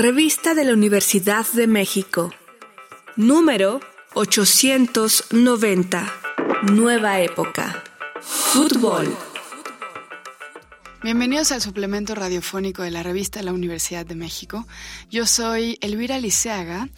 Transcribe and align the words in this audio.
Revista 0.00 0.54
de 0.54 0.64
la 0.64 0.74
Universidad 0.74 1.44
de 1.54 1.66
México. 1.66 2.32
Número 3.16 3.80
890. 4.14 6.14
Nueva 6.72 7.20
época. 7.20 7.82
Fútbol. 8.20 9.12
Bienvenidos 11.02 11.50
al 11.50 11.62
suplemento 11.62 12.14
radiofónico 12.14 12.84
de 12.84 12.92
la 12.92 13.02
revista 13.02 13.40
de 13.40 13.46
la 13.46 13.52
Universidad 13.52 14.06
de 14.06 14.14
México. 14.14 14.68
Yo 15.10 15.26
soy 15.26 15.78
Elvira 15.80 16.20
Liceaga 16.20 16.88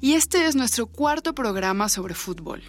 y 0.00 0.14
este 0.14 0.48
es 0.48 0.56
nuestro 0.56 0.88
cuarto 0.88 1.36
programa 1.36 1.88
sobre 1.88 2.14
fútbol. 2.14 2.64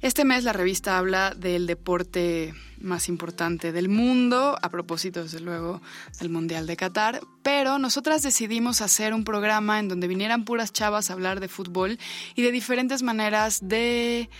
Este 0.00 0.24
mes 0.24 0.44
la 0.44 0.54
revista 0.54 0.96
habla 0.96 1.34
del 1.34 1.66
deporte 1.66 2.54
más 2.80 3.08
importante 3.08 3.72
del 3.72 3.88
mundo, 3.88 4.58
a 4.60 4.68
propósito, 4.70 5.22
desde 5.22 5.40
luego, 5.40 5.80
del 6.20 6.30
Mundial 6.30 6.66
de 6.66 6.76
Qatar, 6.76 7.20
pero 7.42 7.78
nosotras 7.78 8.22
decidimos 8.22 8.80
hacer 8.80 9.14
un 9.14 9.24
programa 9.24 9.78
en 9.78 9.88
donde 9.88 10.08
vinieran 10.08 10.44
puras 10.44 10.72
chavas 10.72 11.10
a 11.10 11.12
hablar 11.12 11.40
de 11.40 11.48
fútbol 11.48 11.98
y 12.34 12.42
de 12.42 12.52
diferentes 12.52 13.02
maneras 13.02 13.60
de 13.62 14.30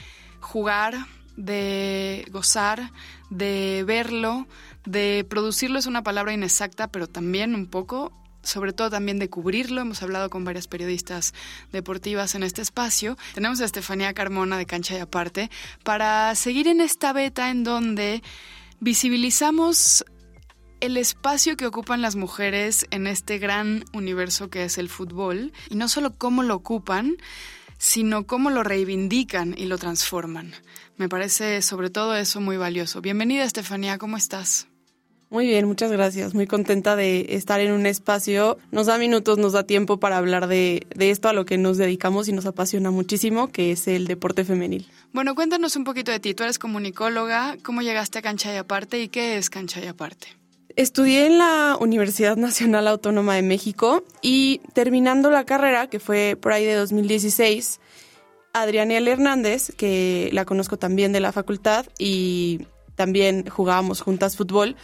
jugar, 0.41 0.95
de 1.37 2.27
gozar, 2.30 2.93
de 3.30 3.84
verlo, 3.87 4.46
de 4.84 5.27
producirlo 5.29 5.79
es 5.79 5.87
una 5.87 6.02
palabra 6.02 6.32
inexacta, 6.32 6.88
pero 6.88 7.07
también 7.07 7.55
un 7.55 7.66
poco 7.66 8.12
sobre 8.42 8.73
todo 8.73 8.91
también 8.91 9.19
de 9.19 9.30
cubrirlo. 9.30 9.80
Hemos 9.80 10.02
hablado 10.02 10.30
con 10.30 10.45
varias 10.45 10.69
periodistas 10.69 11.34
deportivas 11.73 12.34
en 12.34 12.42
este 12.42 12.62
espacio. 12.62 13.16
Tenemos 13.34 13.60
a 13.60 13.65
Estefanía 13.65 14.15
Carmona 14.15 14.59
de 14.59 14.66
Cancha 14.66 14.96
y 14.96 14.98
Aparte 14.98 15.51
para 15.84 16.34
seguir 16.34 16.69
en 16.69 16.80
esta 16.80 17.12
beta 17.12 17.51
en 17.51 17.65
donde 17.65 18.23
visibilizamos 18.80 20.05
el 20.80 20.96
espacio 20.96 21.56
que 21.56 21.66
ocupan 21.66 22.02
las 22.02 22.15
mujeres 22.15 22.87
en 22.91 23.06
este 23.06 23.38
gran 23.38 23.84
universo 23.93 24.48
que 24.48 24.65
es 24.65 24.79
el 24.79 24.88
fútbol 24.88 25.52
y 25.68 25.74
no 25.74 25.88
solo 25.88 26.16
cómo 26.16 26.43
lo 26.43 26.55
ocupan, 26.55 27.16
sino 27.79 28.26
cómo 28.26 28.51
lo 28.51 28.63
reivindican 28.63 29.54
y 29.57 29.66
lo 29.66 29.79
transforman. 29.79 30.52
Me 30.96 31.09
parece 31.09 31.63
sobre 31.63 31.91
todo 31.91 32.16
eso 32.16 32.41
muy 32.41 32.57
valioso. 32.57 33.01
Bienvenida 33.01 33.45
Estefanía, 33.45 33.98
¿cómo 33.98 34.16
estás? 34.16 34.68
Muy 35.30 35.46
bien, 35.46 35.66
muchas 35.66 35.93
gracias. 35.93 36.32
Muy 36.32 36.46
contenta 36.46 36.96
de 36.96 37.26
estar 37.30 37.60
en 37.60 37.73
un 37.73 37.84
espacio. 37.84 38.57
Nos 38.71 38.87
da 38.87 38.96
minutos, 38.96 39.37
nos 39.37 39.52
da 39.52 39.62
tiempo 39.65 39.98
para 39.98 40.16
hablar 40.16 40.46
de, 40.46 40.87
esto 40.98 41.29
a 41.29 41.35
lo 41.35 41.45
que 41.45 41.59
nos 41.59 41.76
dedicamos 41.76 42.29
y 42.29 42.32
nos 42.32 42.46
apasiona 42.46 42.90
muchísimo, 42.90 43.48
que 43.48 43.73
es 43.73 43.88
el 43.88 44.07
deporte 44.07 44.45
femenil. 44.45 44.87
Bueno, 45.12 45.35
cuéntanos 45.35 45.76
un 45.76 45.85
poquito 45.85 46.12
de 46.12 46.20
ti. 46.20 46.32
Tú 46.32 46.45
eres 46.45 46.59
comunicóloga. 46.59 47.59
¿Cómo 47.62 47.82
llegaste 47.82 48.20
a 48.20 48.23
Cancha 48.23 48.54
y 48.54 48.57
Aparte 48.57 49.02
y 49.02 49.09
qué 49.09 49.37
es 49.37 49.51
Cancha 49.51 49.80
y 49.85 49.87
Aparte? 49.87 50.29
Estudié 50.76 51.26
en 51.26 51.38
la 51.38 51.76
Universidad 51.79 52.37
Nacional 52.37 52.88
Autónoma 52.88 53.35
de 53.35 53.42
México 53.42 54.04
y 54.23 54.63
terminando 54.73 55.30
la 55.30 55.45
carrera, 55.45 55.88
que 55.88 55.98
fue 55.98 56.38
por 56.40 56.52
ahí 56.52 56.65
de 56.65 56.74
2016, 56.74 57.80
Adrianiel 58.54 59.09
Hernández, 59.09 59.73
que 59.76 60.30
la 60.32 60.46
conozco 60.46 60.79
también 60.79 61.13
de 61.13 61.20
la 61.20 61.32
facultad 61.32 61.87
y 61.98 62.60
también 62.95 63.48
jugábamos 63.48 64.00
juntas 64.00 64.37
fútbol, 64.37 64.76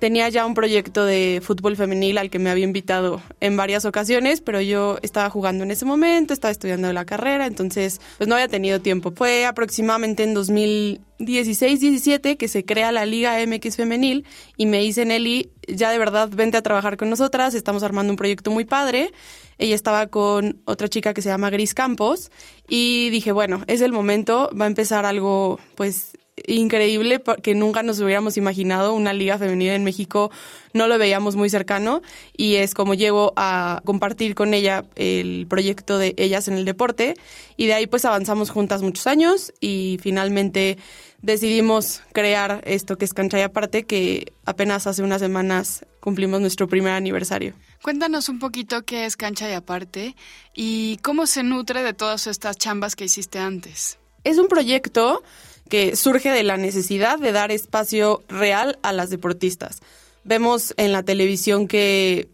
tenía 0.00 0.28
ya 0.30 0.44
un 0.46 0.54
proyecto 0.54 1.04
de 1.04 1.40
fútbol 1.44 1.76
femenil 1.76 2.18
al 2.18 2.30
que 2.30 2.40
me 2.40 2.50
había 2.50 2.64
invitado 2.64 3.22
en 3.38 3.56
varias 3.56 3.84
ocasiones, 3.84 4.40
pero 4.40 4.60
yo 4.60 4.98
estaba 5.02 5.30
jugando 5.30 5.62
en 5.62 5.70
ese 5.70 5.84
momento, 5.84 6.32
estaba 6.32 6.50
estudiando 6.50 6.92
la 6.92 7.04
carrera, 7.04 7.46
entonces 7.46 8.00
pues 8.18 8.26
no 8.26 8.34
había 8.34 8.48
tenido 8.48 8.80
tiempo. 8.80 9.12
Fue 9.14 9.46
aproximadamente 9.46 10.24
en 10.24 10.34
2016-17 10.34 12.36
que 12.38 12.48
se 12.48 12.64
crea 12.64 12.90
la 12.92 13.04
Liga 13.06 13.36
MX 13.46 13.76
Femenil 13.76 14.24
y 14.56 14.66
me 14.66 14.80
dice 14.80 15.04
Nelly, 15.04 15.50
ya 15.68 15.90
de 15.90 15.98
verdad 15.98 16.30
vente 16.32 16.56
a 16.56 16.62
trabajar 16.62 16.96
con 16.96 17.10
nosotras, 17.10 17.52
estamos 17.54 17.82
armando 17.82 18.10
un 18.12 18.16
proyecto 18.16 18.50
muy 18.50 18.64
padre. 18.64 19.12
Ella 19.58 19.74
estaba 19.74 20.06
con 20.06 20.62
otra 20.64 20.88
chica 20.88 21.12
que 21.12 21.20
se 21.20 21.28
llama 21.28 21.50
Gris 21.50 21.74
Campos 21.74 22.30
y 22.66 23.10
dije, 23.10 23.32
bueno, 23.32 23.62
es 23.66 23.82
el 23.82 23.92
momento, 23.92 24.50
va 24.58 24.64
a 24.64 24.68
empezar 24.68 25.04
algo 25.04 25.60
pues 25.74 26.16
increíble 26.46 27.18
porque 27.18 27.54
nunca 27.54 27.82
nos 27.82 28.00
hubiéramos 28.00 28.36
imaginado 28.36 28.94
una 28.94 29.12
liga 29.12 29.38
femenina 29.38 29.74
en 29.74 29.84
México, 29.84 30.30
no 30.72 30.86
lo 30.86 30.98
veíamos 30.98 31.36
muy 31.36 31.50
cercano 31.50 32.02
y 32.36 32.56
es 32.56 32.74
como 32.74 32.94
llego 32.94 33.32
a 33.36 33.82
compartir 33.84 34.34
con 34.34 34.54
ella 34.54 34.84
el 34.96 35.46
proyecto 35.48 35.98
de 35.98 36.14
ellas 36.16 36.48
en 36.48 36.54
el 36.54 36.64
deporte 36.64 37.14
y 37.56 37.66
de 37.66 37.74
ahí 37.74 37.86
pues 37.86 38.04
avanzamos 38.04 38.50
juntas 38.50 38.82
muchos 38.82 39.06
años 39.06 39.52
y 39.60 39.98
finalmente 40.02 40.78
decidimos 41.22 42.02
crear 42.12 42.62
esto 42.64 42.96
que 42.96 43.04
es 43.04 43.14
Cancha 43.14 43.38
y 43.38 43.42
Aparte 43.42 43.84
que 43.84 44.32
apenas 44.44 44.86
hace 44.86 45.02
unas 45.02 45.20
semanas 45.20 45.84
cumplimos 46.00 46.40
nuestro 46.40 46.68
primer 46.68 46.92
aniversario. 46.92 47.54
Cuéntanos 47.82 48.28
un 48.28 48.38
poquito 48.38 48.82
qué 48.82 49.04
es 49.04 49.16
Cancha 49.16 49.48
y 49.50 49.52
Aparte 49.52 50.16
y 50.54 50.98
cómo 50.98 51.26
se 51.26 51.42
nutre 51.42 51.82
de 51.82 51.92
todas 51.92 52.26
estas 52.26 52.56
chambas 52.56 52.96
que 52.96 53.04
hiciste 53.04 53.38
antes. 53.38 53.98
Es 54.24 54.38
un 54.38 54.48
proyecto 54.48 55.22
que 55.70 55.96
surge 55.96 56.30
de 56.30 56.42
la 56.42 56.58
necesidad 56.58 57.18
de 57.18 57.32
dar 57.32 57.50
espacio 57.50 58.22
real 58.28 58.78
a 58.82 58.92
las 58.92 59.08
deportistas. 59.08 59.80
Vemos 60.24 60.74
en 60.76 60.92
la 60.92 61.02
televisión 61.02 61.66
que 61.66 62.28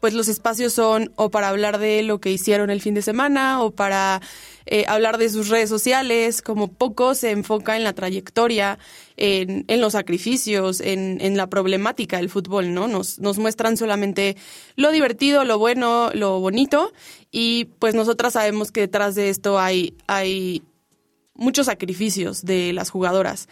pues 0.00 0.14
los 0.14 0.28
espacios 0.28 0.72
son 0.72 1.12
o 1.16 1.30
para 1.30 1.48
hablar 1.48 1.78
de 1.78 2.02
lo 2.02 2.20
que 2.20 2.30
hicieron 2.30 2.70
el 2.70 2.80
fin 2.80 2.94
de 2.94 3.02
semana 3.02 3.62
o 3.62 3.72
para 3.72 4.20
eh, 4.66 4.84
hablar 4.86 5.18
de 5.18 5.28
sus 5.28 5.48
redes 5.48 5.68
sociales, 5.68 6.40
como 6.40 6.68
poco 6.68 7.14
se 7.14 7.30
enfoca 7.30 7.76
en 7.76 7.84
la 7.84 7.94
trayectoria, 7.94 8.78
en, 9.16 9.64
los 9.80 9.94
sacrificios, 9.94 10.80
en, 10.80 11.18
en, 11.20 11.36
la 11.36 11.48
problemática 11.48 12.18
del 12.18 12.28
fútbol, 12.28 12.72
¿no? 12.72 12.86
Nos, 12.86 13.18
nos 13.18 13.38
muestran 13.38 13.76
solamente 13.76 14.36
lo 14.76 14.92
divertido, 14.92 15.44
lo 15.44 15.58
bueno, 15.58 16.10
lo 16.14 16.38
bonito 16.38 16.92
y 17.32 17.64
pues 17.78 17.94
nosotras 17.94 18.34
sabemos 18.34 18.70
que 18.70 18.82
detrás 18.82 19.16
de 19.16 19.30
esto 19.30 19.58
hay, 19.58 19.94
hay 20.06 20.62
muchos 21.38 21.66
sacrificios 21.66 22.44
de 22.44 22.74
las 22.74 22.90
jugadoras. 22.90 23.48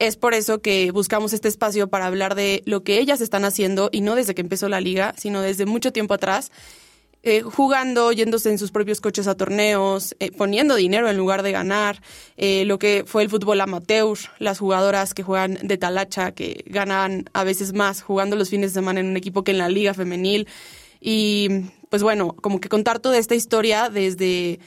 Es 0.00 0.16
por 0.16 0.34
eso 0.34 0.60
que 0.60 0.90
buscamos 0.90 1.32
este 1.32 1.46
espacio 1.46 1.86
para 1.86 2.06
hablar 2.06 2.34
de 2.34 2.62
lo 2.66 2.82
que 2.82 2.98
ellas 2.98 3.20
están 3.20 3.44
haciendo 3.44 3.90
y 3.92 4.00
no 4.00 4.16
desde 4.16 4.34
que 4.34 4.42
empezó 4.42 4.68
la 4.68 4.80
liga, 4.80 5.14
sino 5.16 5.40
desde 5.40 5.66
mucho 5.66 5.92
tiempo 5.92 6.14
atrás, 6.14 6.50
eh, 7.22 7.42
jugando, 7.42 8.12
yéndose 8.12 8.50
en 8.50 8.58
sus 8.58 8.70
propios 8.70 9.00
coches 9.00 9.28
a 9.28 9.34
torneos, 9.34 10.14
eh, 10.18 10.30
poniendo 10.30 10.74
dinero 10.74 11.08
en 11.08 11.16
lugar 11.16 11.42
de 11.42 11.52
ganar, 11.52 12.02
eh, 12.36 12.64
lo 12.66 12.78
que 12.78 13.04
fue 13.06 13.22
el 13.22 13.30
fútbol 13.30 13.60
amateur, 13.60 14.18
las 14.38 14.58
jugadoras 14.58 15.14
que 15.14 15.22
juegan 15.22 15.58
de 15.62 15.78
talacha, 15.78 16.32
que 16.32 16.64
ganan 16.66 17.30
a 17.32 17.44
veces 17.44 17.72
más 17.72 18.02
jugando 18.02 18.36
los 18.36 18.50
fines 18.50 18.72
de 18.72 18.80
semana 18.80 19.00
en 19.00 19.06
un 19.06 19.16
equipo 19.16 19.42
que 19.42 19.52
en 19.52 19.58
la 19.58 19.70
liga 19.70 19.94
femenil. 19.94 20.48
Y 21.00 21.48
pues 21.88 22.02
bueno, 22.02 22.34
como 22.34 22.60
que 22.60 22.68
contar 22.68 22.98
toda 22.98 23.16
esta 23.16 23.34
historia 23.34 23.88
desde 23.88 24.58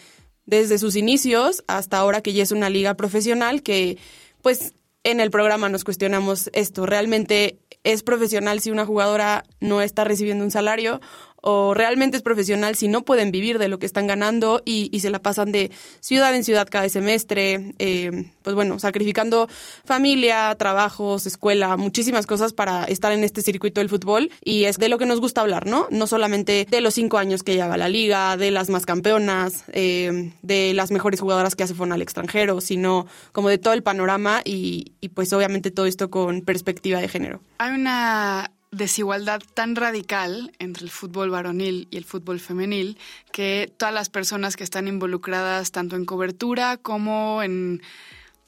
desde 0.47 0.79
sus 0.79 0.95
inicios 0.95 1.63
hasta 1.67 1.97
ahora 1.99 2.21
que 2.21 2.33
ya 2.33 2.41
es 2.41 2.51
una 2.51 2.71
liga 2.71 2.95
profesional 2.95 3.61
que 3.61 3.99
pues 4.41 4.73
en 5.03 5.19
el 5.19 5.29
programa 5.29 5.69
nos 5.69 5.83
cuestionamos 5.83 6.49
esto, 6.53 6.85
¿realmente 6.85 7.59
es 7.83 8.01
profesional 8.03 8.59
si 8.59 8.71
una 8.71 8.85
jugadora 8.85 9.43
no 9.59 9.81
está 9.81 10.03
recibiendo 10.03 10.43
un 10.43 10.51
salario 10.51 10.99
o 11.41 11.73
realmente 11.73 12.17
es 12.17 12.23
profesional 12.23 12.75
si 12.75 12.87
no 12.87 13.03
pueden 13.03 13.31
vivir 13.31 13.59
de 13.59 13.67
lo 13.67 13.79
que 13.79 13.85
están 13.85 14.07
ganando 14.07 14.61
y, 14.65 14.97
se 14.97 15.11
la 15.11 15.19
pasan 15.19 15.51
de 15.51 15.69
ciudad 15.99 16.35
en 16.35 16.43
ciudad 16.43 16.67
cada 16.69 16.89
semestre, 16.89 17.75
eh, 17.77 18.31
pues 18.41 18.55
bueno, 18.55 18.79
sacrificando 18.79 19.47
familia, 19.85 20.55
trabajos, 20.55 21.27
escuela, 21.27 21.77
muchísimas 21.77 22.25
cosas 22.25 22.53
para 22.53 22.85
estar 22.85 23.11
en 23.11 23.23
este 23.23 23.43
circuito 23.43 23.79
del 23.79 23.89
fútbol 23.89 24.31
y 24.43 24.63
es 24.63 24.77
de 24.77 24.89
lo 24.89 24.97
que 24.97 25.05
nos 25.05 25.21
gusta 25.21 25.41
hablar, 25.41 25.67
¿no? 25.67 25.87
No 25.91 26.07
solamente 26.07 26.67
de 26.69 26.81
los 26.81 26.95
cinco 26.95 27.19
años 27.19 27.43
que 27.43 27.53
lleva 27.53 27.77
la 27.77 27.89
liga, 27.89 28.37
de 28.37 28.49
las 28.49 28.69
más 28.69 28.87
campeonas, 28.87 29.65
eh, 29.71 30.33
de 30.41 30.73
las 30.73 30.89
mejores 30.89 31.19
jugadoras 31.19 31.55
que 31.55 31.63
hace 31.63 31.75
fueron 31.75 31.93
al 31.93 32.01
extranjero, 32.01 32.59
sino 32.59 33.05
como 33.31 33.49
de 33.49 33.59
todo 33.59 33.73
el 33.75 33.83
panorama 33.83 34.41
y, 34.43 34.93
y 34.99 35.09
pues 35.09 35.31
obviamente 35.33 35.69
todo 35.69 35.85
esto 35.85 36.09
con 36.09 36.41
perspectiva 36.41 36.99
de 36.99 37.07
género. 37.07 37.41
Hay 37.59 37.75
una 37.75 38.51
desigualdad 38.71 39.41
tan 39.53 39.75
radical 39.75 40.51
entre 40.59 40.83
el 40.83 40.89
fútbol 40.89 41.29
varonil 41.29 41.87
y 41.91 41.97
el 41.97 42.05
fútbol 42.05 42.39
femenil 42.39 42.97
que 43.31 43.71
todas 43.77 43.93
las 43.93 44.09
personas 44.09 44.55
que 44.55 44.63
están 44.63 44.87
involucradas 44.87 45.71
tanto 45.71 45.95
en 45.95 46.05
cobertura 46.05 46.77
como 46.77 47.41
en 47.43 47.81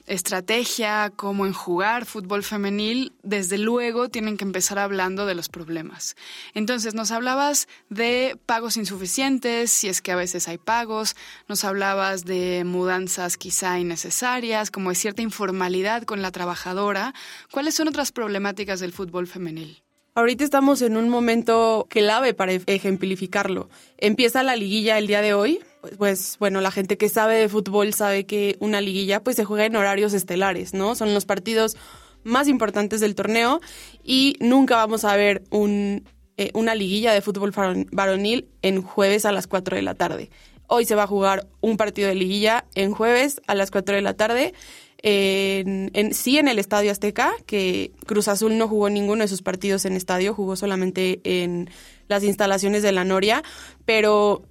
estrategia, 0.09 1.11
como 1.15 1.45
en 1.45 1.53
jugar 1.53 2.05
fútbol 2.05 2.43
femenil, 2.43 3.13
desde 3.21 3.57
luego 3.57 4.09
tienen 4.09 4.37
que 4.37 4.43
empezar 4.43 4.79
hablando 4.79 5.25
de 5.25 5.35
los 5.35 5.49
problemas. 5.49 6.15
Entonces, 6.53 6.95
nos 6.95 7.11
hablabas 7.11 7.67
de 7.89 8.37
pagos 8.45 8.75
insuficientes, 8.75 9.71
si 9.71 9.87
es 9.87 10.01
que 10.01 10.11
a 10.11 10.15
veces 10.15 10.47
hay 10.47 10.57
pagos, 10.57 11.15
nos 11.47 11.63
hablabas 11.63 12.25
de 12.25 12.63
mudanzas 12.65 13.37
quizá 13.37 13.79
innecesarias, 13.79 14.71
como 14.71 14.89
de 14.89 14.95
cierta 14.95 15.21
informalidad 15.21 16.03
con 16.03 16.21
la 16.21 16.31
trabajadora. 16.31 17.13
¿Cuáles 17.51 17.75
son 17.75 17.87
otras 17.87 18.11
problemáticas 18.11 18.79
del 18.79 18.93
fútbol 18.93 19.27
femenil? 19.27 19.83
Ahorita 20.19 20.43
estamos 20.43 20.81
en 20.81 20.97
un 20.97 21.07
momento 21.07 21.87
clave 21.89 22.33
para 22.33 22.51
ejemplificarlo. 22.51 23.69
Empieza 23.97 24.43
la 24.43 24.57
liguilla 24.57 24.97
el 24.97 25.07
día 25.07 25.21
de 25.21 25.33
hoy. 25.33 25.61
Pues, 25.79 25.95
pues, 25.95 26.35
bueno, 26.39 26.59
la 26.59 26.71
gente 26.71 26.97
que 26.97 27.07
sabe 27.07 27.37
de 27.37 27.47
fútbol 27.47 27.93
sabe 27.93 28.25
que 28.25 28.57
una 28.59 28.81
liguilla 28.81 29.23
pues 29.23 29.37
se 29.37 29.45
juega 29.45 29.63
en 29.63 29.77
horarios 29.77 30.11
estelares, 30.11 30.73
¿no? 30.73 30.93
Son 30.95 31.13
los 31.13 31.25
partidos 31.25 31.77
más 32.25 32.49
importantes 32.49 32.99
del 32.99 33.15
torneo 33.15 33.61
y 34.03 34.35
nunca 34.41 34.75
vamos 34.75 35.05
a 35.05 35.15
ver 35.15 35.41
un 35.51 36.03
eh, 36.35 36.51
una 36.53 36.75
liguilla 36.75 37.13
de 37.13 37.21
fútbol 37.21 37.53
varonil 37.89 38.49
en 38.61 38.81
jueves 38.81 39.23
a 39.23 39.31
las 39.31 39.47
4 39.47 39.77
de 39.77 39.83
la 39.83 39.95
tarde. 39.95 40.29
Hoy 40.67 40.83
se 40.83 40.95
va 40.95 41.03
a 41.03 41.07
jugar 41.07 41.47
un 41.61 41.77
partido 41.77 42.09
de 42.09 42.15
liguilla 42.15 42.65
en 42.75 42.91
jueves 42.91 43.39
a 43.47 43.55
las 43.55 43.71
4 43.71 43.95
de 43.95 44.01
la 44.01 44.15
tarde. 44.15 44.53
En, 45.01 46.13
sí 46.13 46.37
en 46.37 46.47
el 46.49 46.59
Estadio 46.59 46.91
Azteca, 46.91 47.31
que 47.45 47.91
Cruz 48.05 48.27
Azul 48.27 48.57
no 48.57 48.67
jugó 48.67 48.89
ninguno 48.89 49.23
de 49.23 49.29
sus 49.29 49.41
partidos 49.41 49.85
en 49.85 49.93
estadio, 49.93 50.33
jugó 50.33 50.55
solamente 50.55 51.21
en 51.23 51.69
las 52.07 52.23
instalaciones 52.23 52.83
de 52.83 52.91
la 52.91 53.05
Noria, 53.05 53.43
pero 53.85 54.43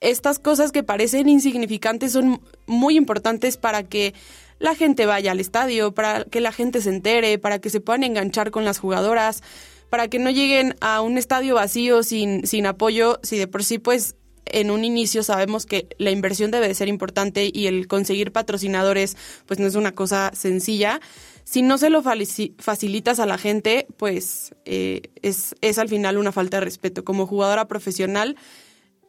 estas 0.00 0.38
cosas 0.38 0.72
que 0.72 0.82
parecen 0.82 1.28
insignificantes 1.28 2.12
son 2.12 2.40
muy 2.66 2.96
importantes 2.96 3.58
para 3.58 3.82
que 3.82 4.14
la 4.58 4.74
gente 4.74 5.04
vaya 5.06 5.32
al 5.32 5.40
estadio, 5.40 5.92
para 5.92 6.24
que 6.24 6.40
la 6.40 6.52
gente 6.52 6.80
se 6.80 6.90
entere, 6.90 7.38
para 7.38 7.58
que 7.58 7.70
se 7.70 7.80
puedan 7.80 8.04
enganchar 8.04 8.50
con 8.50 8.64
las 8.64 8.78
jugadoras, 8.78 9.42
para 9.90 10.08
que 10.08 10.18
no 10.18 10.30
lleguen 10.30 10.76
a 10.80 11.02
un 11.02 11.18
estadio 11.18 11.56
vacío 11.56 12.02
sin, 12.02 12.46
sin 12.46 12.66
apoyo, 12.66 13.18
si 13.22 13.36
de 13.36 13.46
por 13.46 13.64
sí 13.64 13.78
pues 13.78 14.14
en 14.46 14.70
un 14.70 14.84
inicio 14.84 15.22
sabemos 15.22 15.66
que 15.66 15.88
la 15.98 16.10
inversión 16.10 16.50
debe 16.50 16.68
de 16.68 16.74
ser 16.74 16.88
importante 16.88 17.50
y 17.52 17.66
el 17.66 17.86
conseguir 17.88 18.32
patrocinadores 18.32 19.16
pues 19.46 19.60
no 19.60 19.66
es 19.66 19.74
una 19.74 19.92
cosa 19.92 20.30
sencilla. 20.34 21.00
Si 21.44 21.62
no 21.62 21.78
se 21.78 21.90
lo 21.90 22.02
facilitas 22.02 23.18
a 23.18 23.26
la 23.26 23.38
gente, 23.38 23.86
pues 23.96 24.54
eh, 24.64 25.02
es, 25.22 25.54
es 25.60 25.78
al 25.78 25.88
final 25.88 26.18
una 26.18 26.32
falta 26.32 26.58
de 26.58 26.64
respeto. 26.64 27.04
Como 27.04 27.26
jugadora 27.26 27.66
profesional, 27.66 28.36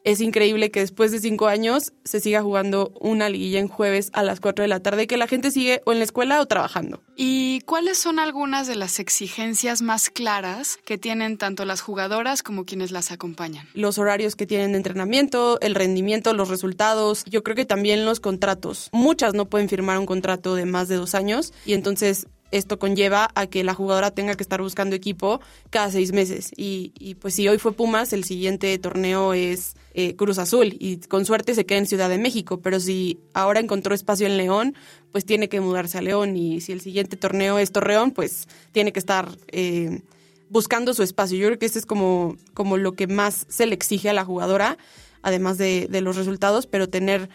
es 0.03 0.21
increíble 0.21 0.71
que 0.71 0.79
después 0.79 1.11
de 1.11 1.19
cinco 1.19 1.47
años 1.47 1.93
se 2.03 2.19
siga 2.19 2.41
jugando 2.41 2.91
una 2.99 3.29
liguilla 3.29 3.59
en 3.59 3.67
jueves 3.67 4.09
a 4.13 4.23
las 4.23 4.39
cuatro 4.39 4.63
de 4.63 4.67
la 4.67 4.81
tarde, 4.81 5.07
que 5.07 5.17
la 5.17 5.27
gente 5.27 5.51
sigue 5.51 5.81
o 5.85 5.91
en 5.91 5.99
la 5.99 6.03
escuela 6.03 6.41
o 6.41 6.45
trabajando. 6.45 7.01
¿Y 7.15 7.61
cuáles 7.61 7.97
son 7.97 8.19
algunas 8.19 8.67
de 8.67 8.75
las 8.75 8.99
exigencias 8.99 9.81
más 9.81 10.09
claras 10.09 10.77
que 10.85 10.97
tienen 10.97 11.37
tanto 11.37 11.65
las 11.65 11.81
jugadoras 11.81 12.43
como 12.43 12.65
quienes 12.65 12.91
las 12.91 13.11
acompañan? 13.11 13.67
Los 13.73 13.97
horarios 13.97 14.35
que 14.35 14.47
tienen 14.47 14.71
de 14.71 14.77
entrenamiento, 14.77 15.59
el 15.61 15.75
rendimiento, 15.75 16.33
los 16.33 16.49
resultados, 16.49 17.23
yo 17.25 17.43
creo 17.43 17.55
que 17.55 17.65
también 17.65 18.05
los 18.05 18.19
contratos. 18.19 18.89
Muchas 18.91 19.33
no 19.33 19.49
pueden 19.49 19.69
firmar 19.69 19.99
un 19.99 20.05
contrato 20.05 20.55
de 20.55 20.65
más 20.65 20.87
de 20.87 20.95
dos 20.95 21.15
años 21.15 21.53
y 21.65 21.73
entonces 21.73 22.27
esto 22.51 22.77
conlleva 22.79 23.29
a 23.33 23.47
que 23.47 23.63
la 23.63 23.73
jugadora 23.73 24.11
tenga 24.11 24.35
que 24.35 24.43
estar 24.43 24.61
buscando 24.61 24.95
equipo 24.95 25.41
cada 25.69 25.89
seis 25.89 26.11
meses. 26.11 26.51
Y, 26.55 27.15
pues 27.19 27.33
si 27.35 27.47
hoy 27.47 27.57
fue 27.57 27.71
Pumas, 27.71 28.13
el 28.13 28.23
siguiente 28.23 28.77
torneo 28.77 29.33
es 29.33 29.75
eh, 29.93 30.15
Cruz 30.15 30.37
Azul 30.37 30.75
y 30.79 30.97
con 30.97 31.25
suerte 31.25 31.55
se 31.55 31.65
queda 31.65 31.79
en 31.79 31.87
Ciudad 31.87 32.09
de 32.09 32.17
México. 32.17 32.59
Pero 32.61 32.79
si 32.79 33.19
ahora 33.33 33.59
encontró 33.59 33.95
espacio 33.95 34.27
en 34.27 34.37
León, 34.37 34.75
pues 35.11 35.25
tiene 35.25 35.49
que 35.49 35.61
mudarse 35.61 35.97
a 35.97 36.01
León. 36.01 36.35
Y 36.35 36.61
si 36.61 36.73
el 36.73 36.81
siguiente 36.81 37.17
torneo 37.17 37.57
es 37.57 37.71
Torreón, 37.71 38.11
pues 38.11 38.47
tiene 38.71 38.91
que 38.91 38.99
estar 38.99 39.29
eh, 39.47 40.01
buscando 40.49 40.93
su 40.93 41.03
espacio. 41.03 41.37
Yo 41.37 41.47
creo 41.47 41.59
que 41.59 41.65
este 41.65 41.79
es 41.79 41.85
como, 41.85 42.35
como 42.53 42.77
lo 42.77 42.93
que 42.93 43.07
más 43.07 43.45
se 43.47 43.65
le 43.65 43.73
exige 43.73 44.09
a 44.09 44.13
la 44.13 44.25
jugadora, 44.25 44.77
además 45.21 45.57
de, 45.57 45.87
de 45.89 46.01
los 46.01 46.17
resultados, 46.17 46.67
pero 46.67 46.89
tener 46.89 47.29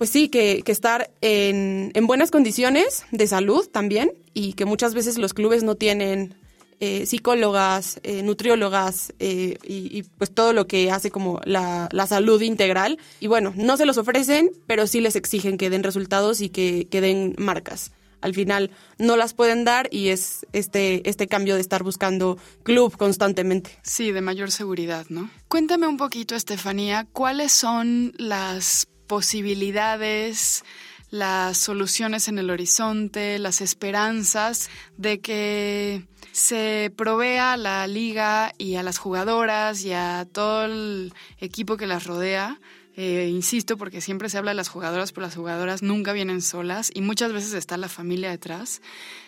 pues 0.00 0.08
sí, 0.08 0.30
que, 0.30 0.62
estar 0.64 1.10
en, 1.20 1.92
buenas 2.06 2.30
condiciones 2.30 3.04
de 3.10 3.26
salud 3.26 3.68
también 3.68 4.10
y 4.32 4.54
que 4.54 4.64
muchas 4.64 4.94
veces 4.94 5.18
los 5.18 5.34
clubes 5.34 5.62
no 5.62 5.74
tienen 5.74 6.36
eh, 6.80 7.04
psicólogas, 7.04 8.00
eh, 8.02 8.22
nutriólogas 8.22 9.12
eh, 9.18 9.58
y, 9.62 10.02
pues 10.16 10.30
todo 10.30 10.54
lo 10.54 10.66
que 10.66 10.90
hace 10.90 11.10
como 11.10 11.42
la, 11.44 11.90
salud 12.08 12.40
integral. 12.40 12.96
Y 13.20 13.26
bueno, 13.26 13.52
no 13.56 13.76
se 13.76 13.84
los 13.84 13.98
ofrecen, 13.98 14.50
pero 14.66 14.86
sí 14.86 15.02
les 15.02 15.16
exigen 15.16 15.58
que 15.58 15.68
den 15.68 15.82
resultados 15.82 16.40
y 16.40 16.48
que, 16.48 16.88
que 16.90 17.02
den 17.02 17.34
marcas. 17.36 17.92
Al 18.22 18.32
final 18.32 18.70
no 18.96 19.18
las 19.18 19.34
pueden 19.34 19.66
dar 19.66 19.86
y 19.92 20.08
es 20.08 20.46
este, 20.54 21.06
este 21.10 21.26
cambio 21.26 21.56
de 21.56 21.60
estar 21.60 21.82
buscando 21.82 22.38
club 22.62 22.96
constantemente. 22.96 23.78
Sí, 23.82 24.12
de 24.12 24.22
mayor 24.22 24.50
seguridad, 24.50 25.04
¿no? 25.10 25.28
Cuéntame 25.48 25.86
un 25.86 25.98
poquito, 25.98 26.34
Estefanía, 26.34 27.06
¿cuáles 27.12 27.52
son 27.52 28.14
las 28.16 28.86
posibilidades, 29.10 30.62
las 31.10 31.58
soluciones 31.58 32.28
en 32.28 32.38
el 32.38 32.48
horizonte, 32.48 33.40
las 33.40 33.60
esperanzas 33.60 34.70
de 34.98 35.18
que 35.18 36.04
se 36.30 36.92
provea 36.96 37.54
a 37.54 37.56
la 37.56 37.88
liga 37.88 38.52
y 38.56 38.76
a 38.76 38.84
las 38.84 38.98
jugadoras 38.98 39.82
y 39.84 39.92
a 39.92 40.28
todo 40.30 40.66
el 40.66 41.12
equipo 41.40 41.76
que 41.76 41.88
las 41.88 42.04
rodea. 42.04 42.60
Eh, 42.96 43.28
insisto, 43.32 43.76
porque 43.76 44.00
siempre 44.00 44.28
se 44.28 44.38
habla 44.38 44.52
de 44.52 44.56
las 44.62 44.68
jugadoras, 44.68 45.10
pero 45.10 45.26
las 45.26 45.34
jugadoras 45.34 45.82
nunca 45.82 46.12
vienen 46.12 46.40
solas 46.40 46.92
y 46.94 47.00
muchas 47.00 47.32
veces 47.32 47.54
está 47.54 47.76
la 47.76 47.88
familia 47.88 48.30
detrás. 48.30 48.80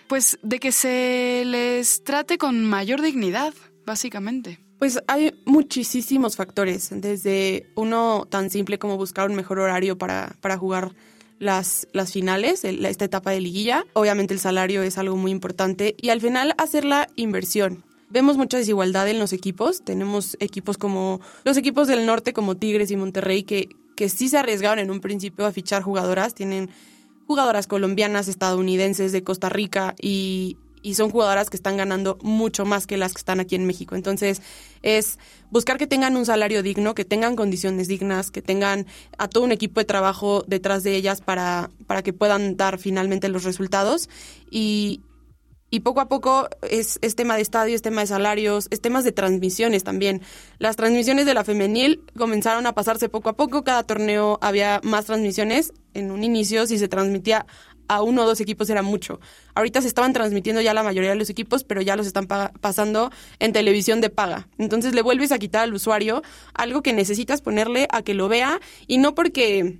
Pues 0.06 0.38
de 0.44 0.60
que 0.60 0.70
se 0.70 1.42
les 1.44 2.04
trate 2.04 2.38
con 2.38 2.64
mayor 2.66 3.02
dignidad, 3.02 3.52
básicamente. 3.84 4.60
Pues 4.82 4.98
hay 5.06 5.32
muchísimos 5.44 6.34
factores, 6.34 6.90
desde 6.92 7.70
uno 7.76 8.26
tan 8.28 8.50
simple 8.50 8.80
como 8.80 8.96
buscar 8.96 9.30
un 9.30 9.36
mejor 9.36 9.60
horario 9.60 9.96
para, 9.96 10.34
para 10.40 10.58
jugar 10.58 10.96
las, 11.38 11.86
las 11.92 12.10
finales, 12.10 12.64
esta 12.64 13.04
etapa 13.04 13.30
de 13.30 13.40
liguilla. 13.40 13.86
Obviamente 13.92 14.34
el 14.34 14.40
salario 14.40 14.82
es 14.82 14.98
algo 14.98 15.14
muy 15.16 15.30
importante 15.30 15.94
y 16.00 16.08
al 16.08 16.20
final 16.20 16.56
hacer 16.58 16.84
la 16.84 17.06
inversión. 17.14 17.84
Vemos 18.10 18.36
mucha 18.36 18.58
desigualdad 18.58 19.06
en 19.06 19.20
los 19.20 19.32
equipos. 19.32 19.84
Tenemos 19.84 20.36
equipos 20.40 20.78
como 20.78 21.20
los 21.44 21.56
equipos 21.56 21.86
del 21.86 22.04
norte 22.04 22.32
como 22.32 22.56
Tigres 22.56 22.90
y 22.90 22.96
Monterrey 22.96 23.44
que, 23.44 23.68
que 23.94 24.08
sí 24.08 24.28
se 24.28 24.38
arriesgaron 24.38 24.80
en 24.80 24.90
un 24.90 24.98
principio 24.98 25.46
a 25.46 25.52
fichar 25.52 25.84
jugadoras. 25.84 26.34
Tienen 26.34 26.70
jugadoras 27.28 27.68
colombianas, 27.68 28.26
estadounidenses, 28.26 29.12
de 29.12 29.22
Costa 29.22 29.48
Rica 29.48 29.94
y, 30.02 30.56
y 30.82 30.94
son 30.94 31.10
jugadoras 31.10 31.48
que 31.48 31.56
están 31.56 31.76
ganando 31.76 32.18
mucho 32.22 32.64
más 32.64 32.86
que 32.86 32.96
las 32.96 33.14
que 33.14 33.18
están 33.18 33.40
aquí 33.40 33.54
en 33.54 33.66
México. 33.66 33.94
Entonces, 33.94 34.42
es 34.82 35.18
buscar 35.50 35.78
que 35.78 35.86
tengan 35.86 36.16
un 36.16 36.26
salario 36.26 36.62
digno, 36.62 36.94
que 36.94 37.04
tengan 37.04 37.36
condiciones 37.36 37.88
dignas, 37.88 38.30
que 38.30 38.42
tengan 38.42 38.86
a 39.16 39.28
todo 39.28 39.44
un 39.44 39.52
equipo 39.52 39.80
de 39.80 39.84
trabajo 39.84 40.44
detrás 40.46 40.82
de 40.82 40.96
ellas 40.96 41.20
para, 41.20 41.70
para 41.86 42.02
que 42.02 42.12
puedan 42.12 42.56
dar 42.56 42.78
finalmente 42.78 43.28
los 43.28 43.44
resultados. 43.44 44.10
Y, 44.50 45.00
y 45.74 45.80
poco 45.80 46.00
a 46.00 46.08
poco 46.08 46.50
es, 46.68 46.98
es, 47.00 47.16
tema 47.16 47.34
de 47.34 47.40
estadio, 47.40 47.74
es 47.74 47.80
tema 47.80 48.02
de 48.02 48.06
salarios, 48.06 48.68
es 48.70 48.82
temas 48.82 49.04
de 49.04 49.12
transmisiones 49.12 49.84
también. 49.84 50.20
Las 50.58 50.76
transmisiones 50.76 51.24
de 51.24 51.32
la 51.32 51.44
femenil 51.44 52.04
comenzaron 52.14 52.66
a 52.66 52.74
pasarse 52.74 53.08
poco 53.08 53.30
a 53.30 53.36
poco, 53.36 53.64
cada 53.64 53.82
torneo 53.82 54.38
había 54.42 54.82
más 54.84 55.06
transmisiones. 55.06 55.72
En 55.94 56.10
un 56.10 56.24
inicio, 56.24 56.66
si 56.66 56.78
se 56.78 56.88
transmitía 56.88 57.46
a 57.88 58.02
uno 58.02 58.22
o 58.22 58.26
dos 58.26 58.40
equipos 58.40 58.70
era 58.70 58.82
mucho. 58.82 59.20
Ahorita 59.54 59.80
se 59.80 59.88
estaban 59.88 60.12
transmitiendo 60.12 60.60
ya 60.60 60.74
la 60.74 60.82
mayoría 60.82 61.10
de 61.10 61.16
los 61.16 61.30
equipos, 61.30 61.64
pero 61.64 61.82
ya 61.82 61.96
los 61.96 62.06
están 62.06 62.26
pasando 62.26 63.10
en 63.38 63.52
televisión 63.52 64.00
de 64.00 64.10
paga. 64.10 64.48
Entonces 64.58 64.94
le 64.94 65.02
vuelves 65.02 65.32
a 65.32 65.38
quitar 65.38 65.62
al 65.62 65.74
usuario 65.74 66.22
algo 66.54 66.82
que 66.82 66.92
necesitas 66.92 67.42
ponerle 67.42 67.88
a 67.90 68.02
que 68.02 68.14
lo 68.14 68.28
vea 68.28 68.60
y 68.86 68.98
no 68.98 69.14
porque 69.14 69.78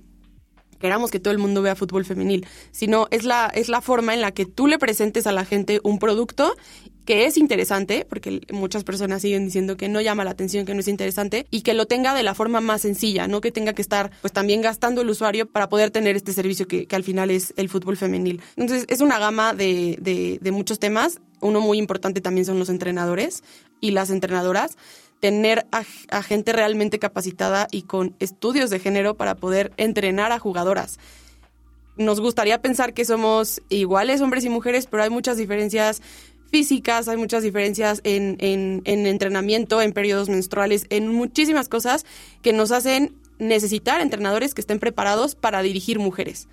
queramos 0.83 1.11
que 1.11 1.19
todo 1.21 1.31
el 1.31 1.37
mundo 1.37 1.61
vea 1.61 1.75
fútbol 1.75 2.03
femenil, 2.03 2.45
sino 2.71 3.07
es 3.09 3.23
la, 3.23 3.47
es 3.47 3.69
la 3.69 3.79
forma 3.79 4.13
en 4.13 4.19
la 4.19 4.31
que 4.31 4.45
tú 4.45 4.67
le 4.67 4.77
presentes 4.77 5.25
a 5.27 5.31
la 5.31 5.45
gente 5.45 5.79
un 5.81 5.97
producto 5.97 6.57
que 7.05 7.25
es 7.25 7.37
interesante, 7.37 8.05
porque 8.07 8.41
muchas 8.51 8.83
personas 8.83 9.21
siguen 9.21 9.45
diciendo 9.45 9.77
que 9.77 9.89
no 9.89 10.01
llama 10.01 10.23
la 10.23 10.31
atención, 10.31 10.65
que 10.65 10.73
no 10.73 10.79
es 10.79 10.87
interesante, 10.87 11.45
y 11.51 11.61
que 11.61 11.73
lo 11.73 11.85
tenga 11.85 12.13
de 12.13 12.23
la 12.23 12.33
forma 12.33 12.61
más 12.61 12.81
sencilla, 12.81 13.27
no 13.27 13.41
que 13.41 13.51
tenga 13.51 13.73
que 13.73 13.81
estar 13.81 14.11
pues 14.21 14.33
también 14.33 14.61
gastando 14.61 15.01
el 15.01 15.09
usuario 15.09 15.45
para 15.45 15.69
poder 15.69 15.91
tener 15.91 16.15
este 16.15 16.33
servicio 16.33 16.67
que, 16.67 16.87
al 16.93 17.03
final 17.03 17.31
es 17.31 17.53
el 17.57 17.69
fútbol 17.69 17.97
femenil. 17.97 18.41
Entonces 18.55 18.85
es 18.87 19.01
una 19.01 19.19
gama 19.19 19.53
de, 19.53 19.97
de, 19.99 20.51
muchos 20.51 20.79
temas. 20.79 21.19
Uno 21.41 21.59
muy 21.59 21.77
importante 21.77 22.21
también 22.21 22.45
son 22.45 22.59
los 22.59 22.69
entrenadores 22.69 23.43
y 23.81 23.91
las 23.91 24.09
entrenadoras 24.11 24.77
tener 25.19 25.65
a, 25.71 26.21
gente 26.21 26.51
realmente 26.51 26.99
capacitada 26.99 27.67
y 27.71 27.83
con 27.83 28.15
estudios 28.19 28.69
de 28.69 28.79
género 28.79 29.15
para 29.15 29.35
poder 29.35 29.71
entrenar 29.77 30.31
a 30.31 30.39
jugadoras 30.39 30.99
nos 31.95 32.19
gustaría 32.19 32.61
pensar 32.61 32.93
que 32.93 33.05
somos 33.05 33.61
iguales 33.69 34.19
hombres 34.21 34.43
y 34.45 34.49
mujeres, 34.49 34.87
pero 34.87 35.03
hay 35.03 35.11
muchas 35.11 35.37
diferencias 35.37 36.01
físicas, 36.53 37.07
hay 37.07 37.17
muchas 37.17 37.41
diferencias 37.41 37.99
en, 38.03 38.37
en, 38.39 39.07
entrenamiento, 39.07 39.81
en 39.81 39.91
periodos 39.91 40.29
menstruales, 40.29 40.85
en 40.91 41.07
muchísimas 41.07 41.67
cosas 41.67 42.05
que 42.43 42.53
nos 42.53 42.71
hacen 42.71 43.15
necesitar 43.39 44.01
entrenadores 44.01 44.53
que 44.53 44.61
estén 44.61 44.77
preparados 44.77 45.33
para 45.33 45.63
dirigir 45.63 45.97
mujeres. 45.97 46.47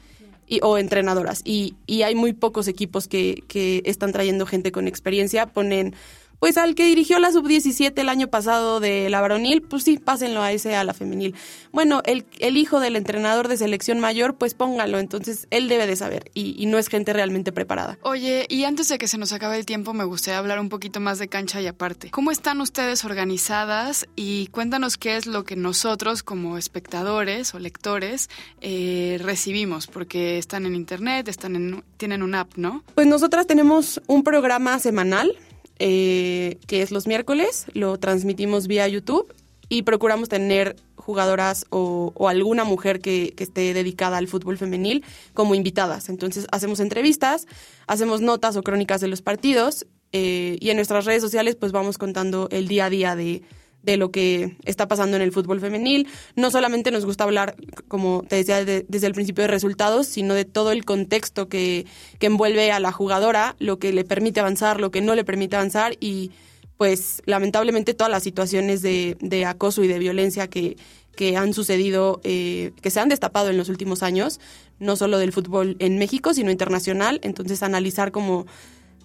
Y, 0.47 0.61
o 0.63 0.79
entrenadoras. 0.79 1.43
Y, 1.45 1.75
y 1.87 2.01
hay 2.03 2.15
muy 2.15 2.33
pocos 2.33 2.67
equipos 2.67 3.09
que, 3.09 3.45
que 3.47 3.83
están 3.85 4.11
trayendo 4.11 4.47
gente 4.47 4.73
con 4.73 4.89
experiencia. 4.89 5.47
Ponen 5.47 5.95
pues 6.41 6.57
al 6.57 6.75
que 6.75 6.87
dirigió 6.87 7.19
la 7.19 7.31
sub-17 7.31 7.93
el 8.01 8.09
año 8.09 8.29
pasado 8.29 8.81
de 8.81 9.09
la 9.11 9.21
varonil, 9.21 9.63
pues 9.63 9.85
sí, 9.85 9.99
pásenlo 9.99 10.43
a 10.43 10.51
ese 10.53 10.75
a 10.75 10.85
la 10.85 10.95
femenil. 10.95 11.35
Bueno, 11.71 12.01
el, 12.07 12.25
el 12.39 12.57
hijo 12.57 12.81
del 12.81 12.97
entrenador 12.97 13.47
de 13.47 13.59
selección 13.59 14.01
mayor, 14.01 14.37
pues 14.37 14.55
póngalo, 14.55 14.99
entonces 14.99 15.47
él 15.51 15.69
debe 15.69 15.87
de 15.87 15.97
saber 15.97 16.31
y, 16.35 16.67
no 16.71 16.79
es 16.79 16.89
gente 16.89 17.13
realmente 17.13 17.53
preparada. 17.53 17.99
Oye, 18.03 18.47
y 18.49 18.65
antes 18.65 18.89
de 18.89 18.97
que 18.97 19.09
se 19.09 19.19
nos 19.19 19.33
acabe 19.33 19.59
el 19.59 19.67
tiempo, 19.67 19.93
me 19.93 20.05
gustaría 20.05 20.39
hablar 20.39 20.61
un 20.61 20.69
poquito 20.69 21.01
más 21.01 21.19
de 21.19 21.29
cancha 21.29 21.61
y 21.61 21.67
aparte. 21.67 22.11
¿Cómo 22.11 22.31
están 22.31 22.61
ustedes 22.61 23.05
organizadas 23.05 24.07
y 24.17 24.47
cuéntanos 24.49 24.97
qué 24.97 25.17
es 25.17 25.27
lo 25.27 25.45
que 25.45 25.57
nosotros 25.57 26.23
como 26.23 26.57
espectadores 26.57 27.55
o 27.55 27.59
lectores 27.59 28.31
eh, 28.61 29.19
recibimos? 29.21 29.89
Porque 29.89 30.39
están 30.39 30.65
en 30.65 30.75
internet, 30.75 31.29
están 31.29 31.57
en, 31.57 31.85
tienen 31.97 32.23
una 32.23 32.41
app, 32.41 32.57
¿no? 32.57 32.85
Pues 32.95 33.07
nosotras 33.07 33.47
tenemos 33.47 34.01
un 34.07 34.23
programa 34.23 34.79
semanal 34.79 35.37
eh, 35.83 36.59
que 36.67 36.83
es 36.83 36.91
los 36.91 37.07
miércoles, 37.07 37.65
lo 37.73 37.99
transmitimos 37.99 38.67
vía 38.67 38.87
YouTube 38.87 39.35
y 39.71 39.83
procuramos 39.83 40.29
tener 40.29 40.77
jugadoras 40.97 41.65
o, 41.71 42.13
alguna 42.29 42.65
mujer 42.65 43.01
que, 43.01 43.35
esté 43.39 43.73
dedicada 43.73 44.19
al 44.19 44.29
fútbol 44.29 44.59
femenil 44.59 45.03
como 45.33 45.55
invitadas. 45.55 46.11
Entonces 46.11 46.47
hacemos 46.53 46.81
entrevistas, 46.81 47.47
hacemos 47.87 48.21
notas 48.21 48.57
o 48.57 48.63
crónicas 48.63 49.01
de 49.01 49.09
los 49.09 49.23
partidos 49.23 49.87
eh, 50.13 50.59
y 50.61 50.69
en 50.69 50.77
nuestras 50.77 51.07
redes 51.07 51.23
sociales 51.23 51.57
pues 51.57 51.73
vamos 51.73 51.97
contando 51.97 52.49
el 52.51 52.69
día 52.69 52.85
a 52.85 52.91
día 52.91 53.17
de, 53.17 53.43
de 53.83 53.97
lo 53.97 54.11
que 54.11 54.57
está 54.65 54.89
pasando 54.89 55.17
en 55.17 55.23
el 55.23 55.33
fútbol 55.33 55.61
femenil. 55.61 56.09
No 56.37 56.51
solamente 56.51 56.91
nos 56.91 57.07
gusta 57.07 57.25
hablar, 57.25 57.57
como 57.89 58.25
te 58.29 58.37
decía 58.37 58.65
desde 58.65 59.07
el 59.07 59.15
principio, 59.15 59.43
de 59.43 59.49
resultados, 59.49 60.07
sino 60.07 60.35
de 60.35 60.45
todo 60.45 60.73
el 60.73 60.85
contexto 60.85 61.49
que, 61.49 61.87
que 62.19 62.27
envuelve 62.27 62.73
a 62.73 62.81
la 62.81 62.93
jugadora, 62.93 63.57
lo 63.59 63.79
que 63.79 63.93
le 63.93 64.05
permite 64.05 64.41
avanzar, 64.41 64.81
lo 64.81 64.91
que 64.91 65.01
no 65.01 65.15
le 65.15 65.25
permite 65.25 65.57
avanzar 65.57 65.97
y 66.01 66.31
pues 66.77 67.23
lamentablemente 67.27 67.93
todas 67.93 68.11
las 68.11 68.23
situaciones 68.23 68.81
de, 68.81 69.19
de 69.21 69.45
acoso 69.45 69.85
y 69.85 69.89
de 69.89 69.99
violencia 69.99 70.49
que, 70.49 70.79
que 71.15 71.37
han 71.37 71.53
sucedido, 71.53 72.21
eh, 72.25 72.73
que 72.81 72.91
se 72.91 73.01
han 73.01 73.11
destapado 73.11 73.51
en 73.51 73.59
los 73.59 73.69
últimos 73.69 74.03
años, 74.03 74.41
no 74.79 74.97
solo 74.97 75.19
del 75.19 75.33
fútbol 75.33 75.77
en 75.79 75.99
México, 75.99 76.33
sino 76.33 76.51
internacional. 76.51 77.21
Entonces 77.23 77.63
analizar 77.63 78.13
como 78.13 78.47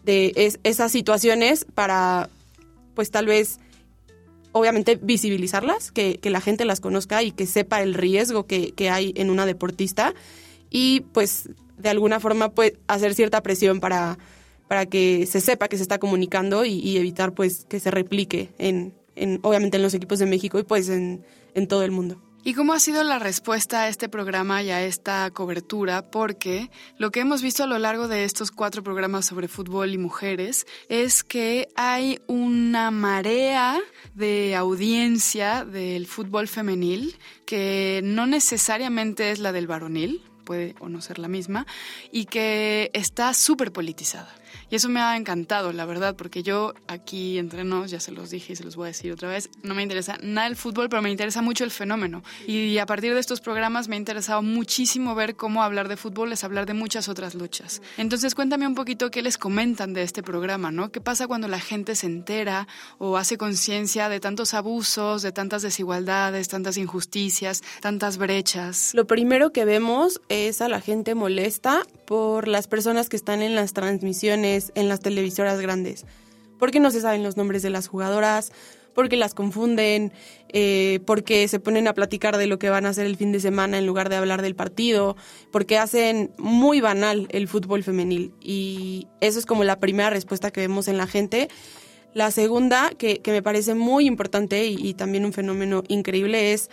de 0.05 0.57
esas 0.63 0.91
situaciones 0.93 1.65
para, 1.75 2.29
pues 2.93 3.11
tal 3.11 3.25
vez 3.25 3.59
obviamente 4.57 4.97
visibilizarlas, 5.01 5.91
que, 5.91 6.17
que, 6.17 6.29
la 6.29 6.39
gente 6.39 6.63
las 6.63 6.79
conozca 6.79 7.21
y 7.21 7.33
que 7.33 7.45
sepa 7.45 7.83
el 7.83 7.93
riesgo 7.93 8.45
que, 8.45 8.71
que, 8.71 8.89
hay 8.89 9.11
en 9.17 9.29
una 9.29 9.45
deportista 9.45 10.13
y 10.69 11.01
pues 11.11 11.49
de 11.77 11.89
alguna 11.89 12.21
forma 12.21 12.53
pues 12.53 12.71
hacer 12.87 13.15
cierta 13.15 13.43
presión 13.43 13.81
para, 13.81 14.17
para 14.69 14.85
que 14.85 15.25
se 15.25 15.41
sepa 15.41 15.67
que 15.67 15.75
se 15.75 15.83
está 15.83 15.99
comunicando 15.99 16.63
y, 16.63 16.95
evitar 16.95 17.33
pues 17.33 17.65
que 17.65 17.81
se 17.81 17.91
replique 17.91 18.53
en, 18.57 18.93
en, 19.17 19.41
obviamente 19.41 19.75
en 19.75 19.83
los 19.83 19.93
equipos 19.93 20.19
de 20.19 20.25
México 20.25 20.57
y 20.57 20.63
pues 20.63 20.87
en, 20.87 21.25
en 21.53 21.67
todo 21.67 21.83
el 21.83 21.91
mundo. 21.91 22.21
¿Y 22.47 22.53
cómo 22.53 22.73
ha 22.73 22.79
sido 22.79 23.03
la 23.03 23.17
respuesta 23.17 23.81
a 23.81 23.87
este 23.87 24.07
programa 24.07 24.61
y 24.61 24.69
a 24.69 24.83
esta 24.83 25.31
cobertura? 25.31 26.03
Porque 26.11 26.69
lo 26.99 27.09
que 27.09 27.21
hemos 27.21 27.41
visto 27.41 27.63
a 27.63 27.67
lo 27.67 27.79
largo 27.79 28.07
de 28.07 28.23
estos 28.23 28.51
cuatro 28.51 28.83
programas 28.83 29.25
sobre 29.25 29.47
fútbol 29.47 29.95
y 29.95 29.97
mujeres 29.97 30.67
es 30.87 31.23
que 31.23 31.69
hay 31.75 32.19
una 32.27 32.91
marea 32.91 33.79
de 34.13 34.55
audiencia 34.55 35.65
del 35.65 36.05
fútbol 36.05 36.47
femenil 36.47 37.17
que 37.47 38.01
no 38.03 38.27
necesariamente 38.27 39.31
es 39.31 39.39
la 39.39 39.51
del 39.51 39.65
varonil, 39.65 40.21
puede 40.45 40.75
o 40.79 40.87
no 40.87 41.01
ser 41.01 41.19
la 41.19 41.27
misma, 41.27 41.67
y 42.11 42.25
que 42.25 42.91
está 42.93 43.33
súper 43.33 43.73
politizada. 43.73 44.33
Y 44.69 44.75
eso 44.75 44.89
me 44.89 44.99
ha 44.99 45.15
encantado, 45.15 45.73
la 45.73 45.85
verdad, 45.85 46.15
porque 46.15 46.41
yo 46.41 46.73
aquí 46.87 47.37
entre 47.37 47.63
nos, 47.63 47.91
ya 47.91 47.99
se 47.99 48.11
los 48.11 48.29
dije 48.29 48.53
y 48.53 48.55
se 48.55 48.63
los 48.63 48.75
voy 48.75 48.85
a 48.85 48.87
decir 48.87 49.11
otra 49.11 49.29
vez, 49.29 49.49
no 49.63 49.75
me 49.75 49.83
interesa 49.83 50.17
nada 50.21 50.47
el 50.47 50.55
fútbol, 50.55 50.89
pero 50.89 51.01
me 51.01 51.11
interesa 51.11 51.41
mucho 51.41 51.63
el 51.63 51.71
fenómeno. 51.71 52.23
Y 52.47 52.77
a 52.77 52.85
partir 52.85 53.13
de 53.13 53.19
estos 53.19 53.41
programas 53.41 53.87
me 53.87 53.95
ha 53.95 53.99
interesado 53.99 54.41
muchísimo 54.41 55.13
ver 55.13 55.35
cómo 55.35 55.63
hablar 55.63 55.87
de 55.87 55.97
fútbol 55.97 56.31
es 56.31 56.43
hablar 56.43 56.65
de 56.65 56.73
muchas 56.73 57.09
otras 57.09 57.35
luchas. 57.35 57.81
Entonces 57.97 58.33
cuéntame 58.33 58.67
un 58.67 58.75
poquito 58.75 59.11
qué 59.11 59.21
les 59.21 59.37
comentan 59.37 59.93
de 59.93 60.03
este 60.03 60.23
programa, 60.23 60.71
¿no? 60.71 60.91
¿Qué 60.91 61.01
pasa 61.01 61.27
cuando 61.27 61.47
la 61.47 61.59
gente 61.59 61.95
se 61.95 62.07
entera 62.07 62.67
o 62.97 63.17
hace 63.17 63.37
conciencia 63.37 64.09
de 64.09 64.19
tantos 64.19 64.53
abusos, 64.53 65.21
de 65.21 65.31
tantas 65.31 65.61
desigualdades, 65.61 66.47
tantas 66.47 66.77
injusticias, 66.77 67.61
tantas 67.81 68.17
brechas? 68.17 68.91
Lo 68.93 69.05
primero 69.05 69.51
que 69.51 69.65
vemos 69.65 70.21
a 70.35 70.67
la 70.67 70.81
gente 70.81 71.15
molesta 71.15 71.83
por 72.05 72.49
las 72.49 72.67
personas 72.67 73.07
que 73.07 73.15
están 73.15 73.41
en 73.41 73.55
las 73.55 73.71
transmisiones, 73.71 74.73
en 74.75 74.89
las 74.89 74.99
televisoras 74.99 75.61
grandes. 75.61 76.05
Porque 76.59 76.81
no 76.81 76.91
se 76.91 76.99
saben 76.99 77.23
los 77.23 77.37
nombres 77.37 77.61
de 77.61 77.69
las 77.69 77.87
jugadoras, 77.87 78.51
porque 78.93 79.15
las 79.15 79.33
confunden, 79.33 80.11
eh, 80.49 80.99
porque 81.05 81.47
se 81.47 81.61
ponen 81.61 81.87
a 81.87 81.93
platicar 81.93 82.35
de 82.37 82.47
lo 82.47 82.59
que 82.59 82.69
van 82.69 82.85
a 82.85 82.89
hacer 82.89 83.05
el 83.05 83.15
fin 83.15 83.31
de 83.31 83.39
semana 83.39 83.77
en 83.77 83.85
lugar 83.85 84.09
de 84.09 84.17
hablar 84.17 84.41
del 84.41 84.55
partido, 84.55 85.15
porque 85.51 85.77
hacen 85.77 86.31
muy 86.37 86.81
banal 86.81 87.27
el 87.31 87.47
fútbol 87.47 87.83
femenil. 87.83 88.33
Y 88.41 89.07
eso 89.21 89.39
es 89.39 89.45
como 89.45 89.63
la 89.63 89.79
primera 89.79 90.09
respuesta 90.09 90.51
que 90.51 90.59
vemos 90.59 90.89
en 90.89 90.97
la 90.97 91.07
gente. 91.07 91.47
La 92.13 92.29
segunda, 92.31 92.91
que, 92.97 93.21
me 93.27 93.41
parece 93.41 93.73
muy 93.73 94.05
importante 94.05 94.65
y 94.65 94.93
también 94.95 95.23
un 95.23 95.31
fenómeno 95.31 95.83
increíble, 95.87 96.51
es 96.51 96.69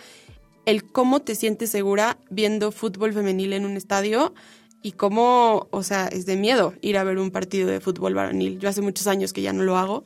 el 0.65 0.83
cómo 0.83 1.21
te 1.21 1.35
sientes 1.35 1.69
segura 1.69 2.17
viendo 2.29 2.71
fútbol 2.71 3.13
femenil 3.13 3.53
en 3.53 3.65
un 3.65 3.77
estadio 3.77 4.33
y 4.81 4.91
cómo, 4.91 5.67
o 5.71 5.83
sea, 5.83 6.07
es 6.07 6.25
de 6.25 6.35
miedo 6.35 6.73
ir 6.81 6.97
a 6.97 7.03
ver 7.03 7.17
un 7.17 7.31
partido 7.31 7.69
de 7.69 7.79
fútbol 7.79 8.13
varonil. 8.13 8.59
Yo 8.59 8.69
hace 8.69 8.81
muchos 8.81 9.07
años 9.07 9.33
que 9.33 9.41
ya 9.41 9.53
no 9.53 9.63
lo 9.63 9.77
hago. 9.77 10.03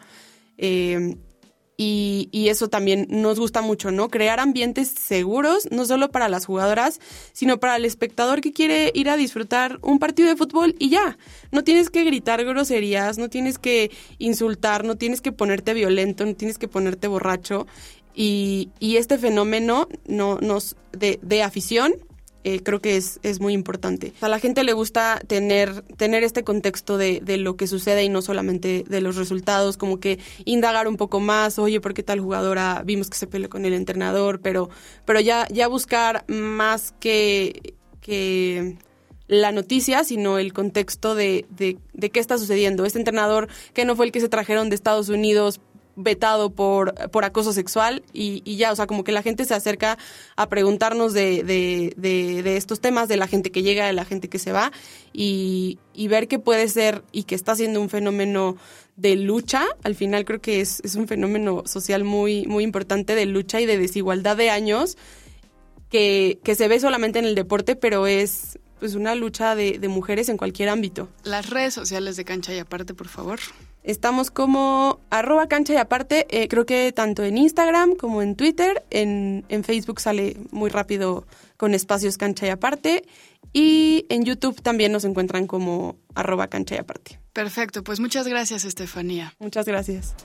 Eh, 0.58 1.18
y, 1.80 2.30
y, 2.32 2.50
eso 2.50 2.70
también 2.70 3.06
nos 3.08 3.40
gusta 3.40 3.62
mucho, 3.62 3.92
¿no? 3.92 4.10
Crear 4.10 4.40
ambientes 4.40 4.88
seguros, 4.88 5.68
no 5.70 5.86
solo 5.86 6.10
para 6.10 6.28
las 6.28 6.48
jugadoras, 6.48 7.00
sino 7.34 7.60
para 7.60 7.76
el 7.76 7.86
espectador 7.86 8.42
que 8.42 8.52
quiere 8.52 8.92
ir 8.96 9.12
a 9.12 9.16
disfrutar 9.16 9.78
un 9.84 10.00
partido 10.00 10.28
de 10.28 10.36
fútbol 10.36 10.76
y 10.80 10.90
ya. 10.90 11.20
No 11.52 11.64
tienes 11.64 11.92
que 11.92 12.04
gritar 12.04 12.44
groserías, 12.44 13.20
no 13.20 13.30
tienes 13.30 13.60
que 13.60 13.92
insultar, 14.18 14.86
no 14.86 14.96
tienes 14.98 15.22
que 15.22 15.32
ponerte 15.32 15.76
violento, 15.76 16.26
no 16.26 16.34
tienes 16.34 16.58
que 16.58 16.68
ponerte 16.68 17.08
borracho. 17.08 17.68
Y, 18.20 18.72
y 18.80 18.98
este 18.98 19.20
fenómeno 19.20 19.88
no, 20.08 20.40
nos, 20.40 20.76
de, 20.92 21.20
de 21.22 21.44
afición 21.44 21.94
eh, 22.44 22.64
creo 22.64 22.80
que 22.80 22.96
es, 22.96 23.20
es 23.24 23.42
muy 23.42 23.52
importante. 23.52 24.14
A 24.22 24.30
la 24.30 24.40
gente 24.40 24.64
le 24.64 24.72
gusta 24.72 25.20
tener, 25.28 25.82
tener 25.98 26.24
este 26.24 26.46
contexto 26.46 26.98
de, 26.98 27.20
de, 27.22 27.36
lo 27.36 27.58
que 27.58 27.68
sucede 27.68 28.06
y 28.06 28.10
no 28.10 28.22
solamente 28.22 28.86
de 28.88 29.02
los 29.02 29.18
resultados, 29.18 29.76
como 29.76 30.00
que 30.00 30.18
indagar 30.46 30.88
un 30.88 30.96
poco 30.96 31.20
más, 31.20 31.60
oye, 31.60 31.82
¿por 31.82 31.94
qué 31.94 32.04
tal 32.04 32.22
jugadora 32.22 32.84
vimos 32.86 33.10
que 33.10 33.18
se 33.18 33.28
peleó 33.28 33.50
con 33.50 33.66
el 33.66 33.74
entrenador? 33.74 34.40
Pero, 34.40 34.70
pero 35.04 35.20
ya, 35.20 35.46
ya 35.50 35.68
buscar 35.68 36.24
más 36.30 36.94
que, 37.02 37.76
que 38.00 38.78
la 39.28 39.52
noticia, 39.52 40.04
sino 40.04 40.38
el 40.40 40.54
contexto 40.54 41.16
de, 41.16 41.46
de, 41.50 41.78
de, 41.94 42.10
qué 42.12 42.20
está 42.20 42.38
sucediendo. 42.38 42.86
Este 42.86 43.00
entrenador 43.00 43.50
que 43.74 43.84
no 43.84 43.96
fue 43.96 44.06
el 44.06 44.12
que 44.12 44.22
se 44.22 44.30
trajeron 44.30 44.70
de 44.70 44.76
Estados 44.76 45.10
Unidos 45.10 45.60
vetado 45.98 46.52
por, 46.52 46.94
por 47.10 47.26
acoso 47.26 47.52
sexual 47.52 48.04
y, 48.14 48.42
y, 48.46 48.56
ya, 48.56 48.72
o 48.72 48.76
sea, 48.76 48.88
como 48.88 49.04
que 49.04 49.12
la 49.12 49.24
gente 49.24 49.44
se 49.44 49.56
acerca 49.56 49.98
a 50.36 50.48
preguntarnos 50.48 51.12
de, 51.12 51.44
de, 51.44 51.94
de, 51.98 52.56
estos 52.56 52.80
temas, 52.80 53.10
de 53.10 53.18
la 53.18 53.28
gente 53.28 53.52
que 53.52 53.64
llega, 53.64 53.88
de 53.88 53.94
la 53.94 54.06
gente 54.06 54.30
que 54.30 54.40
se 54.40 54.52
va 54.52 54.72
y, 55.12 55.80
y, 55.94 56.08
ver 56.08 56.28
que 56.28 56.40
puede 56.40 56.70
ser 56.70 57.04
y 57.12 57.24
que 57.24 57.36
está 57.36 57.56
siendo 57.56 57.82
un 57.82 57.90
fenómeno 57.90 58.58
de 58.96 59.16
lucha, 59.16 59.66
al 59.84 59.96
final 59.96 60.24
creo 60.24 60.40
que 60.40 60.62
es, 60.62 60.82
es 60.84 60.96
un 60.96 61.08
fenómeno 61.08 61.64
social 61.66 62.04
muy, 62.04 62.46
muy 62.46 62.64
importante 62.64 63.16
de 63.16 63.26
lucha 63.26 63.60
y 63.60 63.66
de 63.66 63.78
desigualdad 63.78 64.38
de 64.38 64.52
años 64.52 64.98
que, 65.90 66.40
que 66.44 66.56
se 66.56 66.68
ve 66.68 66.80
solamente 66.80 67.20
en 67.20 67.26
el 67.26 67.36
deporte, 67.36 67.76
pero 67.76 68.08
es 68.08 68.60
pues 68.80 68.94
una 68.94 69.16
lucha 69.16 69.56
de, 69.56 69.80
de 69.80 69.88
mujeres 69.88 70.30
en 70.30 70.38
cualquier 70.38 70.70
ámbito. 70.70 71.10
Las 71.24 71.50
redes 71.50 71.74
sociales 71.74 72.16
de 72.18 72.26
Cancha 72.26 72.54
y 72.54 72.60
Aparte, 72.60 72.94
por 72.94 73.08
favor. 73.08 73.40
Estamos 73.84 74.32
como 74.32 75.00
arroba 75.10 75.48
cancha 75.48 75.74
y 75.74 75.78
aparte, 75.78 76.28
eh, 76.30 76.48
creo 76.48 76.66
que 76.66 76.92
tanto 76.92 77.24
en 77.24 77.38
Instagram 77.38 77.96
como 77.96 78.22
en 78.22 78.36
Twitter, 78.36 78.84
en, 78.90 79.46
en, 79.48 79.64
Facebook 79.64 80.02
sale 80.02 80.36
muy 80.52 80.70
rápido 80.70 81.26
con 81.56 81.74
espacios 81.74 82.18
cancha 82.18 82.48
y 82.48 82.50
aparte 82.50 83.04
y 83.54 84.06
en 84.10 84.26
YouTube 84.26 84.62
también 84.62 84.92
nos 84.92 85.06
encuentran 85.06 85.48
como 85.48 85.98
arroba 86.16 86.48
cancha 86.48 86.76
y 86.76 86.80
aparte. 86.80 87.20
Perfecto, 87.34 87.84
pues 87.84 88.00
muchas 88.00 88.28
gracias 88.28 88.66
Estefanía. 88.66 89.34
Muchas 89.40 89.66
gracias. 89.66 90.16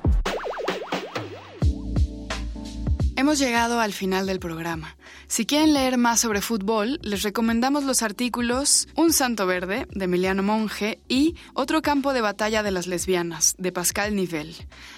Hemos 3.23 3.39
llegado 3.39 3.79
al 3.79 3.93
final 3.93 4.27
del 4.27 4.41
programa. 4.41 4.97
Si 5.29 5.47
quieren 5.47 5.75
leer 5.75 5.97
más 5.97 6.19
sobre 6.19 6.41
fútbol, 6.41 6.99
les 7.05 7.23
recomendamos 7.23 7.85
los 7.85 8.03
artículos 8.03 8.89
Un 8.97 9.13
Santo 9.13 9.47
Verde, 9.47 9.87
de 9.93 10.07
Emiliano 10.07 10.43
Monge, 10.43 10.99
y 11.09 11.37
Otro 11.55 11.83
campo 11.83 12.15
de 12.15 12.21
batalla 12.21 12.65
de 12.65 12.73
las 12.73 12.89
lesbianas, 12.89 13.55
de 13.59 13.71
Pascal 13.71 14.17
Nivel. 14.17 14.57